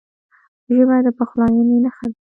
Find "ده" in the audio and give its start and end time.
2.11-2.17